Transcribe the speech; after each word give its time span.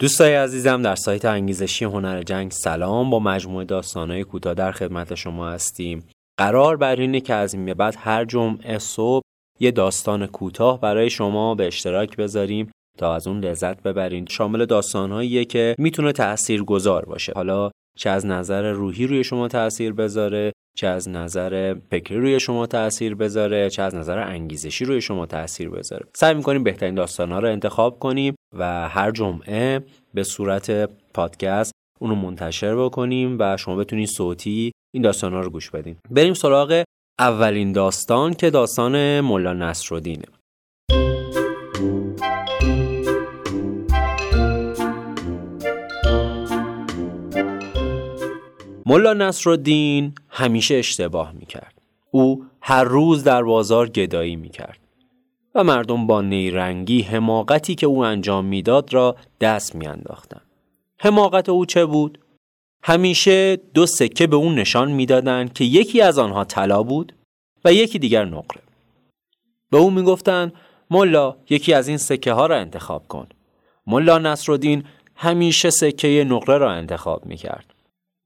دوستای 0.00 0.34
عزیزم 0.34 0.82
در 0.82 0.94
سایت 0.94 1.24
انگیزشی 1.24 1.84
هنر 1.84 2.22
جنگ 2.22 2.50
سلام. 2.50 3.10
با 3.10 3.18
مجموعه 3.18 3.64
داستانهای 3.64 4.24
کوتاه 4.24 4.54
در 4.54 4.72
خدمت 4.72 5.14
شما 5.14 5.50
هستیم. 5.50 6.08
قرار 6.38 6.76
بر 6.76 6.96
اینه 6.96 7.20
که 7.20 7.34
از 7.34 7.54
این 7.54 7.64
به 7.64 7.74
بعد 7.74 7.94
هر 7.98 8.24
جمعه 8.24 8.78
صبح 8.78 9.22
یه 9.60 9.70
داستان 9.70 10.26
کوتاه 10.26 10.80
برای 10.80 11.10
شما 11.10 11.54
به 11.54 11.66
اشتراک 11.66 12.16
بذاریم 12.16 12.70
تا 12.98 13.14
از 13.14 13.26
اون 13.26 13.44
لذت 13.44 13.82
ببرین. 13.82 14.26
شامل 14.26 14.64
داستانهاییه 14.64 15.44
که 15.44 15.74
می‌تونه 15.78 16.12
تأثیر 16.12 16.62
گذار 16.62 17.04
باشه. 17.04 17.32
حالا 17.36 17.70
چه 17.98 18.10
از 18.10 18.26
نظر 18.26 18.72
روحی 18.72 19.06
روی 19.06 19.24
شما 19.24 19.48
تاثیر 19.48 19.92
بذاره 19.92 20.52
چه 20.76 20.86
از 20.86 21.08
نظر 21.08 21.74
فکری 21.90 22.18
روی 22.18 22.40
شما 22.40 22.66
تاثیر 22.66 23.14
بذاره 23.14 23.70
چه 23.70 23.82
از 23.82 23.94
نظر 23.94 24.18
انگیزشی 24.18 24.84
روی 24.84 25.00
شما 25.00 25.26
تاثیر 25.26 25.70
بذاره. 25.70 26.06
سعی 26.16 26.34
می‌کنیم 26.34 26.64
بهترین 26.64 26.94
داستانها 26.94 27.38
رو 27.38 27.48
انتخاب 27.48 27.98
کنیم. 27.98 28.34
و 28.58 28.88
هر 28.88 29.10
جمعه 29.10 29.80
به 30.14 30.22
صورت 30.22 30.90
پادکست 31.14 31.72
اونو 32.00 32.14
منتشر 32.14 32.84
بکنیم 32.84 33.36
و 33.40 33.56
شما 33.56 33.76
بتونید 33.76 34.08
صوتی 34.08 34.72
این 34.94 35.02
داستانها 35.02 35.40
رو 35.40 35.50
گوش 35.50 35.70
بدین. 35.70 35.96
بریم 36.10 36.34
سراغ 36.34 36.84
اولین 37.18 37.72
داستان 37.72 38.34
که 38.34 38.50
داستان 38.50 39.20
ملا 39.20 39.52
نصرالدینه. 39.52 40.24
ملا 48.86 49.12
نصرالدین 49.12 50.14
همیشه 50.28 50.74
اشتباه 50.74 51.32
می‌کرد. 51.32 51.74
او 52.10 52.44
هر 52.62 52.84
روز 52.84 53.24
در 53.24 53.42
بازار 53.42 53.88
گدایی 53.88 54.36
می‌کرد. 54.36 54.89
و 55.54 55.64
مردم 55.64 56.06
با 56.06 56.20
نیرنگی 56.20 57.02
حماقتی 57.02 57.74
که 57.74 57.86
او 57.86 58.04
انجام 58.04 58.44
می‌داد 58.44 58.92
را 58.94 59.16
دست 59.40 59.74
میانداختند. 59.74 60.46
حماقت 60.98 61.48
او 61.48 61.66
چه 61.66 61.86
بود؟ 61.86 62.18
همیشه 62.82 63.56
دو 63.56 63.86
سکه 63.86 64.26
به 64.26 64.36
او 64.36 64.52
نشان 64.52 64.92
می‌دادند 64.92 65.52
که 65.52 65.64
یکی 65.64 66.00
از 66.00 66.18
آنها 66.18 66.44
طلا 66.44 66.82
بود 66.82 67.14
و 67.64 67.72
یکی 67.72 67.98
دیگر 67.98 68.24
نقره. 68.24 68.62
به 69.70 69.78
او 69.78 69.90
می‌گفتند 69.90 70.52
ملا 70.90 71.36
یکی 71.50 71.72
از 71.74 71.88
این 71.88 71.96
سکه 71.96 72.32
ها 72.32 72.46
را 72.46 72.56
انتخاب 72.56 73.08
کن. 73.08 73.28
ملا 73.86 74.18
نصرالدین 74.18 74.84
همیشه 75.16 75.70
سکه 75.70 76.24
نقره 76.28 76.58
را 76.58 76.72
انتخاب 76.72 77.26
می‌کرد. 77.26 77.74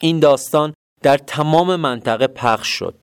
این 0.00 0.20
داستان 0.20 0.74
در 1.02 1.18
تمام 1.18 1.76
منطقه 1.76 2.26
پخش 2.26 2.68
شد. 2.68 2.94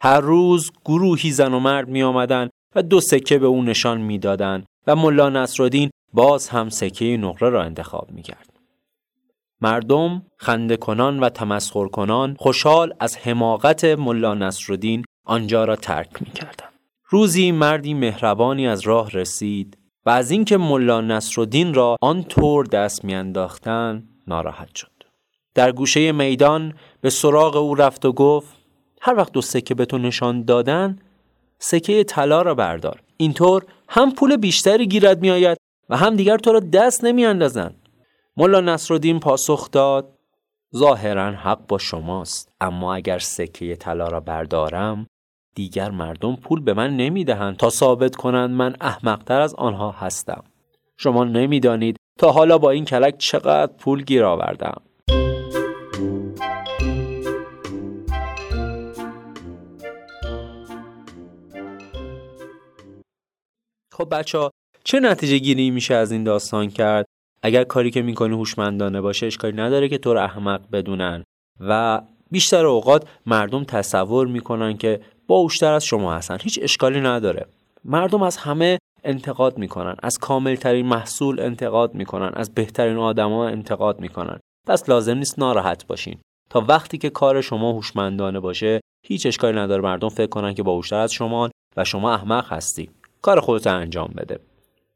هر 0.00 0.20
روز 0.20 0.70
گروهی 0.84 1.30
زن 1.30 1.54
و 1.54 1.60
مرد 1.60 1.88
می 1.88 2.02
آمدن 2.02 2.48
و 2.76 2.82
دو 2.82 3.00
سکه 3.00 3.38
به 3.38 3.46
او 3.46 3.62
نشان 3.62 4.00
می‌دادند 4.00 4.66
و 4.86 4.96
ملا 4.96 5.28
نصرالدین 5.28 5.90
باز 6.12 6.48
هم 6.48 6.68
سکه 6.68 7.16
نقره 7.16 7.50
را 7.50 7.62
انتخاب 7.62 8.10
می 8.10 8.22
کرد. 8.22 8.52
مردم 9.60 10.22
خنده 10.38 10.76
کنان 10.76 11.20
و 11.20 11.28
تمسخر 11.28 11.88
کنان 11.88 12.36
خوشحال 12.38 12.94
از 13.00 13.16
حماقت 13.16 13.84
ملا 13.84 14.34
نصرالدین 14.34 15.04
آنجا 15.24 15.64
را 15.64 15.76
ترک 15.76 16.22
می 16.22 16.30
کردن. 16.30 16.68
روزی 17.08 17.52
مردی 17.52 17.94
مهربانی 17.94 18.68
از 18.68 18.80
راه 18.80 19.10
رسید 19.10 19.78
و 20.06 20.10
از 20.10 20.30
اینکه 20.30 20.56
ملا 20.56 21.00
نصرالدین 21.00 21.74
را 21.74 21.96
آن 22.00 22.22
طور 22.22 22.66
دست 22.66 23.04
میانداختند 23.04 24.08
ناراحت 24.26 24.74
شد. 24.74 24.92
در 25.54 25.72
گوشه 25.72 26.12
میدان 26.12 26.74
به 27.00 27.10
سراغ 27.10 27.56
او 27.56 27.74
رفت 27.74 28.04
و 28.04 28.12
گفت 28.12 28.56
هر 29.00 29.14
وقت 29.16 29.32
دو 29.32 29.40
سکه 29.40 29.74
به 29.74 29.84
تو 29.84 29.98
نشان 29.98 30.44
دادن 30.44 30.98
سکه 31.58 32.04
طلا 32.04 32.42
را 32.42 32.54
بردار. 32.54 33.02
اینطور 33.16 33.64
هم 33.88 34.12
پول 34.12 34.36
بیشتری 34.36 34.86
گیرد 34.86 35.20
میآید 35.20 35.58
و 35.88 35.96
هم 35.96 36.16
دیگر 36.16 36.38
تو 36.38 36.52
را 36.52 36.60
دست 36.60 37.04
نمی 37.04 37.24
اندازن. 37.24 37.74
ملا 38.36 38.60
نصرالدین 38.60 39.20
پاسخ 39.20 39.70
داد 39.70 40.18
ظاهرا 40.76 41.30
حق 41.30 41.66
با 41.68 41.78
شماست 41.78 42.52
اما 42.60 42.94
اگر 42.94 43.18
سکه 43.18 43.76
طلا 43.76 44.08
را 44.08 44.20
بردارم 44.20 45.06
دیگر 45.54 45.90
مردم 45.90 46.36
پول 46.36 46.60
به 46.60 46.74
من 46.74 46.96
نمی‌دهند. 46.96 47.56
تا 47.56 47.70
ثابت 47.70 48.16
کنند 48.16 48.50
من 48.50 48.76
احمقتر 48.80 49.40
از 49.40 49.54
آنها 49.54 49.90
هستم. 49.90 50.44
شما 50.98 51.24
نمی‌دانید 51.24 51.96
تا 52.18 52.32
حالا 52.32 52.58
با 52.58 52.70
این 52.70 52.84
کلک 52.84 53.18
چقدر 53.18 53.72
پول 53.72 54.02
گیر 54.02 54.24
آوردم. 54.24 54.82
خب 63.96 64.08
بچه 64.10 64.38
ها 64.38 64.50
چه 64.84 65.00
نتیجه 65.00 65.38
گیری 65.38 65.70
میشه 65.70 65.94
از 65.94 66.12
این 66.12 66.24
داستان 66.24 66.68
کرد؟ 66.68 67.06
اگر 67.42 67.64
کاری 67.64 67.90
که 67.90 68.02
می‌کنی 68.02 68.34
هوشمندانه 68.34 69.00
باشه 69.00 69.26
اشکالی 69.26 69.56
نداره 69.56 69.88
که 69.88 69.98
تو 69.98 70.14
رو 70.14 70.20
احمق 70.20 70.60
بدونن. 70.72 71.24
و 71.60 72.00
بیشتر 72.30 72.66
اوقات 72.66 73.08
مردم 73.26 73.64
تصور 73.64 74.26
می‌کنن 74.26 74.76
که 74.76 75.00
باوشتر 75.26 75.72
از 75.72 75.84
شما 75.84 76.14
هستن. 76.14 76.38
هیچ 76.40 76.58
اشکالی 76.62 77.00
نداره. 77.00 77.46
مردم 77.84 78.22
از 78.22 78.36
همه 78.36 78.78
انتقاد 79.04 79.58
می‌کنن. 79.58 79.96
از 80.02 80.18
کاملترین 80.18 80.86
محصول 80.86 81.40
انتقاد 81.40 81.94
می‌کنن. 81.94 82.30
از 82.34 82.54
بهترین 82.54 82.96
آدما 82.96 83.48
انتقاد 83.48 84.00
می‌کنن. 84.00 84.40
پس 84.66 84.88
لازم 84.88 85.18
نیست 85.18 85.38
ناراحت 85.38 85.86
باشین. 85.86 86.18
تا 86.50 86.64
وقتی 86.68 86.98
که 86.98 87.10
کار 87.10 87.40
شما 87.40 87.72
هوشمندانه 87.72 88.40
باشه 88.40 88.80
هیچ 89.06 89.26
اشکالی 89.26 89.58
نداره 89.58 89.82
مردم 89.82 90.08
فکر 90.08 90.26
کنن 90.26 90.54
که 90.54 90.62
باوشتر 90.62 90.96
از 90.96 91.12
شما 91.12 91.50
و 91.76 91.84
شما 91.84 92.14
احمق 92.14 92.52
هستی. 92.52 92.90
کار 93.26 93.40
خودت 93.40 93.66
انجام 93.66 94.12
بده. 94.16 94.40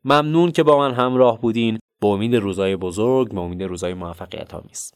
ممنون 0.04 0.52
که 0.52 0.62
با 0.62 0.78
من 0.78 0.94
همراه 0.94 1.40
بودین. 1.40 1.78
به 2.00 2.06
امید 2.06 2.36
روزای 2.36 2.76
بزرگ 2.76 3.34
به 3.34 3.40
امید 3.40 3.62
روزای 3.62 3.94
موفقیت 3.94 4.54
آمیز 4.54 4.92